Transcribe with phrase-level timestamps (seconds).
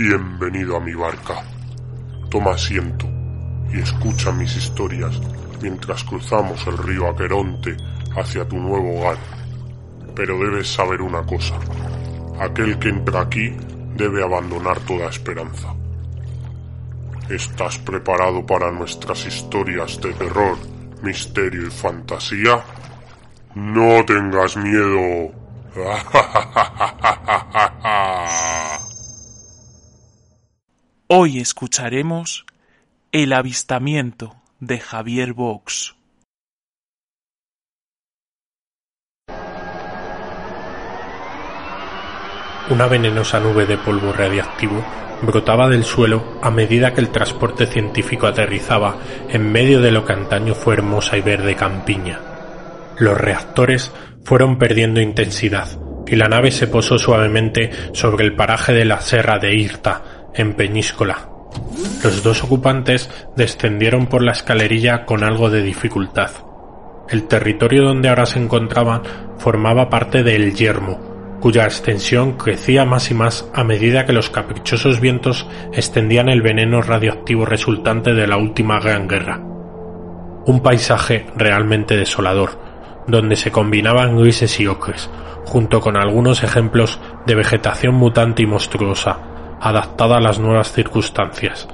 [0.00, 1.44] Bienvenido a mi barca.
[2.30, 3.04] Toma asiento
[3.70, 5.20] y escucha mis historias
[5.60, 7.76] mientras cruzamos el río Aqueronte
[8.16, 9.18] hacia tu nuevo hogar.
[10.16, 11.54] Pero debes saber una cosa.
[12.40, 13.54] Aquel que entra aquí
[13.94, 15.74] debe abandonar toda esperanza.
[17.28, 20.56] ¿Estás preparado para nuestras historias de terror,
[21.02, 22.64] misterio y fantasía?
[23.54, 25.30] No tengas miedo.
[31.12, 32.46] Hoy escucharemos
[33.10, 35.96] El avistamiento de Javier Vox.
[42.68, 44.84] Una venenosa nube de polvo radiactivo
[45.22, 48.96] brotaba del suelo a medida que el transporte científico aterrizaba
[49.28, 52.20] en medio de lo que antaño fue hermosa y verde campiña.
[53.00, 53.90] Los reactores
[54.22, 59.38] fueron perdiendo intensidad y la nave se posó suavemente sobre el paraje de la Serra
[59.38, 61.28] de Irta, en Peñíscola.
[62.02, 66.30] Los dos ocupantes descendieron por la escalerilla con algo de dificultad.
[67.08, 69.02] El territorio donde ahora se encontraban
[69.38, 75.00] formaba parte del yermo, cuya extensión crecía más y más a medida que los caprichosos
[75.00, 79.40] vientos extendían el veneno radioactivo resultante de la última gran guerra.
[80.46, 82.58] Un paisaje realmente desolador,
[83.06, 85.10] donde se combinaban grises y ocres,
[85.44, 89.29] junto con algunos ejemplos de vegetación mutante y monstruosa,
[89.60, 91.68] adaptada a las nuevas circunstancias.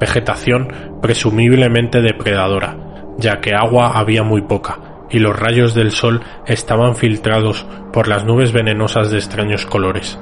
[0.00, 2.76] Vegetación presumiblemente depredadora,
[3.18, 4.78] ya que agua había muy poca,
[5.10, 10.18] y los rayos del sol estaban filtrados por las nubes venenosas de extraños colores.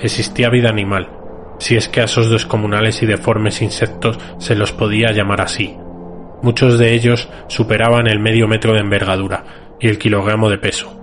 [0.00, 1.10] Existía vida animal,
[1.58, 5.76] si es que a esos descomunales y deformes insectos se los podía llamar así.
[6.42, 9.44] Muchos de ellos superaban el medio metro de envergadura
[9.80, 10.95] y el kilogramo de peso.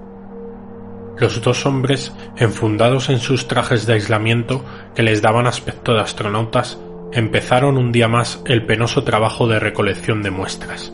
[1.18, 4.64] Los dos hombres, enfundados en sus trajes de aislamiento
[4.96, 6.80] que les daban aspecto de astronautas,
[7.12, 10.94] empezaron un día más el penoso trabajo de recolección de muestras.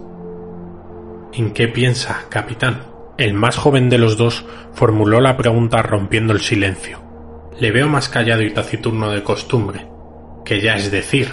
[1.34, 2.84] ¿En qué piensa, capitán?
[3.18, 7.02] El más joven de los dos formuló la pregunta rompiendo el silencio.
[7.60, 9.88] Le veo más callado y taciturno de costumbre,
[10.46, 11.30] que ya es decir.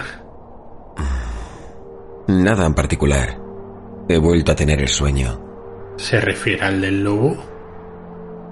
[2.27, 3.37] Nada en particular.
[4.09, 5.41] He vuelto a tener el sueño.
[5.97, 7.56] ¿Se refiere al del lobo?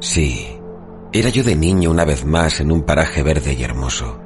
[0.06, 0.46] Sí.
[1.14, 4.20] Era yo de niño una vez más en un paraje verde y hermoso.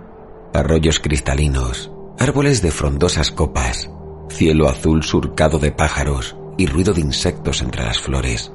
[0.53, 3.89] Arroyos cristalinos, árboles de frondosas copas,
[4.27, 8.51] cielo azul surcado de pájaros y ruido de insectos entre las flores.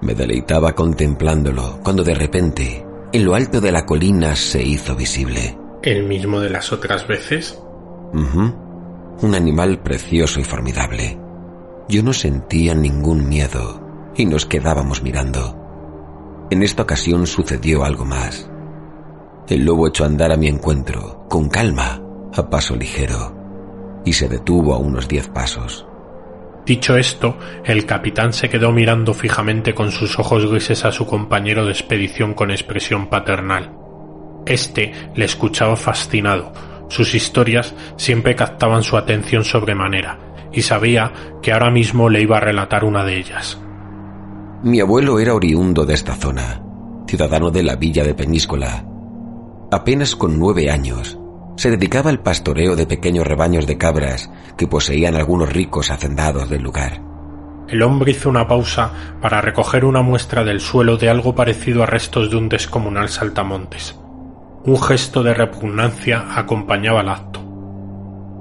[0.00, 5.56] Me deleitaba contemplándolo cuando de repente, en lo alto de la colina se hizo visible.
[5.82, 7.62] ¿El mismo de las otras veces?
[8.12, 11.16] Un animal precioso y formidable.
[11.88, 15.62] Yo no sentía ningún miedo y nos quedábamos mirando.
[16.56, 18.50] En esta ocasión sucedió algo más.
[19.46, 22.00] El lobo echó a andar a mi encuentro, con calma,
[22.34, 25.86] a paso ligero, y se detuvo a unos diez pasos.
[26.64, 31.66] Dicho esto, el capitán se quedó mirando fijamente con sus ojos grises a su compañero
[31.66, 33.76] de expedición con expresión paternal.
[34.46, 36.54] Este le escuchaba fascinado.
[36.88, 41.12] Sus historias siempre captaban su atención sobremanera, y sabía
[41.42, 43.60] que ahora mismo le iba a relatar una de ellas.
[44.62, 46.62] Mi abuelo era oriundo de esta zona,
[47.06, 48.86] ciudadano de la villa de Peñíscola.
[49.70, 51.18] Apenas con nueve años,
[51.56, 56.62] se dedicaba al pastoreo de pequeños rebaños de cabras que poseían algunos ricos hacendados del
[56.62, 57.02] lugar.
[57.68, 61.86] El hombre hizo una pausa para recoger una muestra del suelo de algo parecido a
[61.86, 63.98] restos de un descomunal saltamontes.
[64.64, 67.40] Un gesto de repugnancia acompañaba el acto.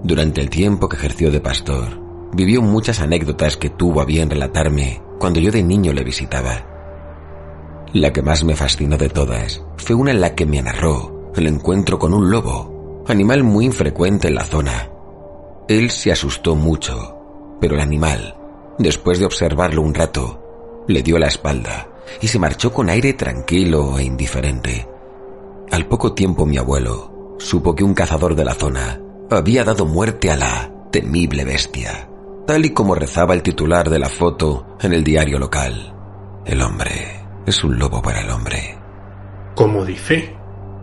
[0.03, 1.99] Durante el tiempo que ejerció de pastor,
[2.33, 6.65] vivió muchas anécdotas que tuvo a bien relatarme cuando yo de niño le visitaba.
[7.93, 11.47] La que más me fascinó de todas fue una en la que me narró el
[11.47, 14.89] encuentro con un lobo, animal muy infrecuente en la zona.
[15.67, 18.35] Él se asustó mucho, pero el animal,
[18.77, 21.89] después de observarlo un rato, le dio la espalda
[22.21, 24.87] y se marchó con aire tranquilo e indiferente.
[25.71, 30.31] Al poco tiempo mi abuelo supo que un cazador de la zona había dado muerte
[30.31, 32.09] a la temible bestia,
[32.45, 35.93] tal y como rezaba el titular de la foto en el diario local.
[36.45, 38.77] El hombre es un lobo para el hombre.
[39.55, 40.35] ¿Cómo dice?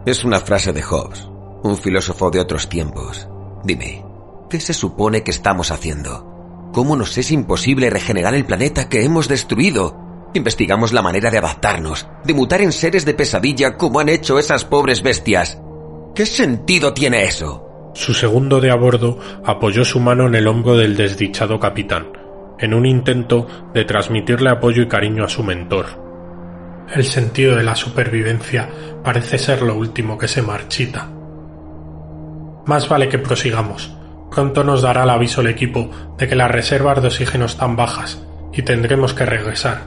[0.04, 1.28] Es una frase de Hobbes,
[1.62, 3.28] un filósofo de otros tiempos.
[3.64, 4.04] Dime,
[4.50, 6.70] ¿qué se supone que estamos haciendo?
[6.72, 9.96] ¿Cómo nos es imposible regenerar el planeta que hemos destruido?
[10.34, 14.64] Investigamos la manera de adaptarnos, de mutar en seres de pesadilla como han hecho esas
[14.64, 15.60] pobres bestias.
[16.14, 17.71] ¿Qué sentido tiene eso?
[17.94, 22.06] Su segundo de a bordo apoyó su mano en el hombro del desdichado capitán,
[22.58, 25.86] en un intento de transmitirle apoyo y cariño a su mentor.
[26.94, 28.68] El sentido de la supervivencia
[29.04, 31.08] parece ser lo último que se marchita.
[32.66, 33.94] Más vale que prosigamos.
[34.30, 38.26] Pronto nos dará el aviso el equipo de que las reservas de oxígeno están bajas
[38.52, 39.82] y tendremos que regresar.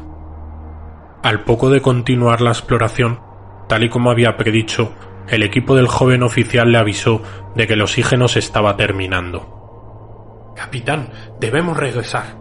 [1.24, 3.20] Al poco de continuar la exploración,
[3.68, 4.94] tal y como había predicho,
[5.30, 7.22] el equipo del joven oficial le avisó
[7.56, 10.54] de que el oxígeno se estaba terminando.
[10.56, 12.38] Capitán, debemos regresar.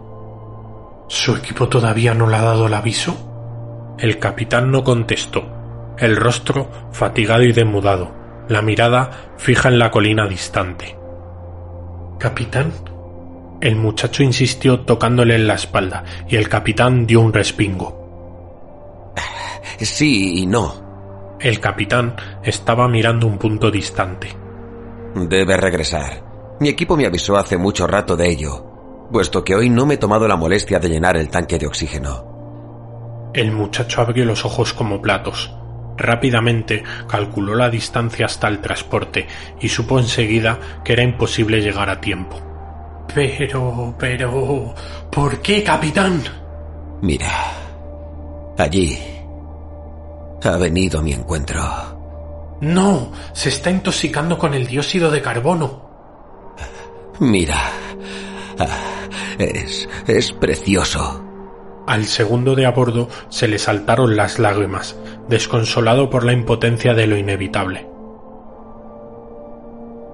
[1.07, 3.95] ¿Su equipo todavía no le ha dado el aviso?
[3.99, 8.11] El capitán no contestó, el rostro fatigado y demudado,
[8.49, 10.97] la mirada fija en la colina distante.
[12.19, 12.71] Capitán.
[13.61, 18.05] El muchacho insistió tocándole en la espalda, y el capitán dio un respingo.
[19.79, 20.84] Sí y no.
[21.45, 24.35] El capitán estaba mirando un punto distante.
[25.13, 26.57] Debe regresar.
[26.59, 29.97] Mi equipo me avisó hace mucho rato de ello, puesto que hoy no me he
[29.97, 33.29] tomado la molestia de llenar el tanque de oxígeno.
[33.31, 35.55] El muchacho abrió los ojos como platos.
[35.97, 39.27] Rápidamente calculó la distancia hasta el transporte
[39.61, 42.41] y supo enseguida que era imposible llegar a tiempo.
[43.13, 44.73] Pero, pero...
[45.11, 46.23] ¿Por qué, capitán?
[47.03, 47.29] Mira.
[48.57, 49.14] Allí.
[50.45, 51.61] Ha venido a mi encuentro.
[52.61, 55.89] No, se está intoxicando con el dióxido de carbono.
[57.19, 57.59] Mira.
[59.39, 59.89] Es.
[60.07, 61.23] es precioso.
[61.87, 64.95] Al segundo de a bordo se le saltaron las lágrimas,
[65.27, 67.87] desconsolado por la impotencia de lo inevitable.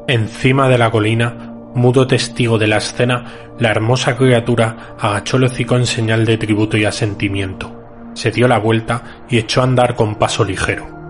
[0.07, 5.75] Encima de la colina, mudo testigo de la escena, la hermosa criatura agachó el hocico
[5.75, 7.80] en señal de tributo y asentimiento.
[8.13, 11.01] Se dio la vuelta y echó a andar con paso ligero.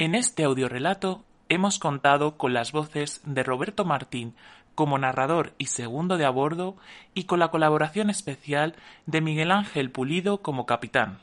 [0.00, 4.34] En este audiorelato hemos contado con las voces de Roberto Martín
[4.74, 6.76] como narrador y segundo de a bordo
[7.12, 11.18] y con la colaboración especial de Miguel Ángel Pulido como capitán.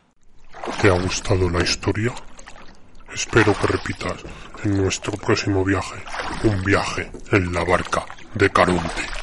[0.80, 2.14] ¿Te ha gustado la historia?
[3.14, 4.24] Espero que repitas
[4.64, 5.96] en nuestro próximo viaje
[6.44, 9.17] un viaje en la barca de Caronte.